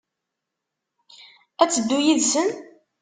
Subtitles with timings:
[1.61, 2.49] Ad teddu yid-sen?